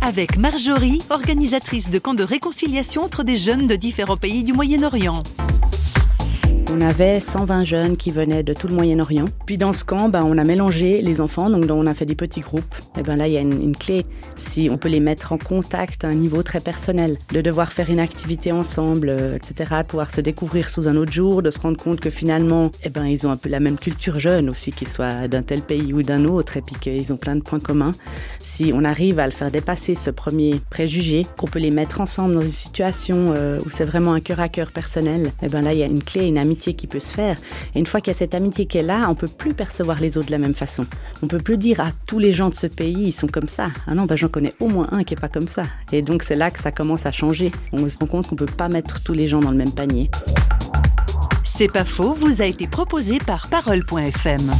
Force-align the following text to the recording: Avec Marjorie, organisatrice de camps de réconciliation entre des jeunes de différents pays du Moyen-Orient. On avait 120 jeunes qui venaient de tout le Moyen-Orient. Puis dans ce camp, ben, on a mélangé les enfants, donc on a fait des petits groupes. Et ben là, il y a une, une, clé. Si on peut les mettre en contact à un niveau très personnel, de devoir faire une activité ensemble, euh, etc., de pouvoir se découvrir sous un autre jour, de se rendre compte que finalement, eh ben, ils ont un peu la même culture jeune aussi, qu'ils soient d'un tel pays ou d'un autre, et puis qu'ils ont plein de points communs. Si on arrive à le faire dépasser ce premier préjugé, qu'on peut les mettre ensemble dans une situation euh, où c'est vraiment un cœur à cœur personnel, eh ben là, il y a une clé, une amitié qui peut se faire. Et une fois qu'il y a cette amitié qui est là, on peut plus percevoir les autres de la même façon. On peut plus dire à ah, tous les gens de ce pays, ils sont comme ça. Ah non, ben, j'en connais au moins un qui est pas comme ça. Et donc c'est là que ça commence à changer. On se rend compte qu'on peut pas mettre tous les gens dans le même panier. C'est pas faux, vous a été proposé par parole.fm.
Avec 0.00 0.36
Marjorie, 0.36 1.00
organisatrice 1.10 1.88
de 1.88 1.98
camps 1.98 2.14
de 2.14 2.24
réconciliation 2.24 3.04
entre 3.04 3.22
des 3.22 3.36
jeunes 3.36 3.66
de 3.66 3.76
différents 3.76 4.16
pays 4.16 4.42
du 4.42 4.52
Moyen-Orient. 4.52 5.22
On 6.74 6.80
avait 6.80 7.20
120 7.20 7.62
jeunes 7.62 7.96
qui 7.98 8.10
venaient 8.10 8.42
de 8.42 8.54
tout 8.54 8.66
le 8.66 8.74
Moyen-Orient. 8.74 9.26
Puis 9.44 9.58
dans 9.58 9.74
ce 9.74 9.84
camp, 9.84 10.08
ben, 10.08 10.22
on 10.24 10.38
a 10.38 10.44
mélangé 10.44 11.02
les 11.02 11.20
enfants, 11.20 11.50
donc 11.50 11.70
on 11.70 11.86
a 11.86 11.92
fait 11.92 12.06
des 12.06 12.14
petits 12.14 12.40
groupes. 12.40 12.74
Et 12.98 13.02
ben 13.02 13.16
là, 13.16 13.28
il 13.28 13.34
y 13.34 13.36
a 13.36 13.40
une, 13.40 13.60
une, 13.60 13.76
clé. 13.76 14.04
Si 14.36 14.70
on 14.72 14.78
peut 14.78 14.88
les 14.88 15.00
mettre 15.00 15.32
en 15.32 15.38
contact 15.38 16.02
à 16.02 16.08
un 16.08 16.14
niveau 16.14 16.42
très 16.42 16.60
personnel, 16.60 17.18
de 17.30 17.42
devoir 17.42 17.74
faire 17.74 17.90
une 17.90 18.00
activité 18.00 18.52
ensemble, 18.52 19.10
euh, 19.10 19.36
etc., 19.36 19.74
de 19.80 19.86
pouvoir 19.86 20.10
se 20.10 20.22
découvrir 20.22 20.70
sous 20.70 20.88
un 20.88 20.96
autre 20.96 21.12
jour, 21.12 21.42
de 21.42 21.50
se 21.50 21.60
rendre 21.60 21.76
compte 21.76 22.00
que 22.00 22.08
finalement, 22.08 22.70
eh 22.84 22.88
ben, 22.88 23.04
ils 23.04 23.26
ont 23.26 23.30
un 23.30 23.36
peu 23.36 23.50
la 23.50 23.60
même 23.60 23.78
culture 23.78 24.18
jeune 24.18 24.48
aussi, 24.48 24.72
qu'ils 24.72 24.88
soient 24.88 25.28
d'un 25.28 25.42
tel 25.42 25.60
pays 25.60 25.92
ou 25.92 26.02
d'un 26.02 26.24
autre, 26.24 26.56
et 26.56 26.62
puis 26.62 26.76
qu'ils 26.76 27.12
ont 27.12 27.18
plein 27.18 27.36
de 27.36 27.42
points 27.42 27.60
communs. 27.60 27.92
Si 28.38 28.72
on 28.74 28.82
arrive 28.84 29.18
à 29.18 29.26
le 29.26 29.32
faire 29.32 29.50
dépasser 29.50 29.94
ce 29.94 30.08
premier 30.08 30.62
préjugé, 30.70 31.26
qu'on 31.36 31.48
peut 31.48 31.58
les 31.58 31.70
mettre 31.70 32.00
ensemble 32.00 32.32
dans 32.32 32.40
une 32.40 32.48
situation 32.48 33.34
euh, 33.36 33.58
où 33.66 33.68
c'est 33.68 33.84
vraiment 33.84 34.14
un 34.14 34.20
cœur 34.20 34.40
à 34.40 34.48
cœur 34.48 34.72
personnel, 34.72 35.32
eh 35.42 35.48
ben 35.48 35.60
là, 35.60 35.74
il 35.74 35.78
y 35.78 35.82
a 35.82 35.86
une 35.86 36.02
clé, 36.02 36.26
une 36.26 36.38
amitié 36.38 36.61
qui 36.70 36.86
peut 36.86 37.00
se 37.00 37.12
faire. 37.12 37.36
Et 37.74 37.78
une 37.78 37.86
fois 37.86 38.00
qu'il 38.00 38.12
y 38.12 38.16
a 38.16 38.18
cette 38.18 38.34
amitié 38.34 38.66
qui 38.66 38.78
est 38.78 38.82
là, 38.82 39.06
on 39.08 39.14
peut 39.14 39.28
plus 39.28 39.54
percevoir 39.54 40.00
les 40.00 40.16
autres 40.16 40.26
de 40.26 40.32
la 40.32 40.38
même 40.38 40.54
façon. 40.54 40.86
On 41.22 41.26
peut 41.26 41.38
plus 41.38 41.56
dire 41.56 41.80
à 41.80 41.88
ah, 41.88 41.92
tous 42.06 42.18
les 42.18 42.32
gens 42.32 42.48
de 42.48 42.54
ce 42.54 42.66
pays, 42.66 43.06
ils 43.08 43.12
sont 43.12 43.26
comme 43.26 43.48
ça. 43.48 43.70
Ah 43.86 43.94
non, 43.94 44.04
ben, 44.04 44.16
j'en 44.16 44.28
connais 44.28 44.54
au 44.60 44.68
moins 44.68 44.88
un 44.92 45.02
qui 45.04 45.14
est 45.14 45.20
pas 45.20 45.28
comme 45.28 45.48
ça. 45.48 45.64
Et 45.92 46.02
donc 46.02 46.22
c'est 46.22 46.36
là 46.36 46.50
que 46.50 46.58
ça 46.58 46.70
commence 46.70 47.06
à 47.06 47.12
changer. 47.12 47.50
On 47.72 47.88
se 47.88 47.98
rend 47.98 48.06
compte 48.06 48.28
qu'on 48.28 48.36
peut 48.36 48.46
pas 48.46 48.68
mettre 48.68 49.02
tous 49.02 49.12
les 49.12 49.28
gens 49.28 49.40
dans 49.40 49.50
le 49.50 49.56
même 49.56 49.72
panier. 49.72 50.10
C'est 51.44 51.70
pas 51.70 51.84
faux, 51.84 52.14
vous 52.14 52.40
a 52.40 52.46
été 52.46 52.66
proposé 52.66 53.18
par 53.18 53.48
parole.fm. 53.48 54.52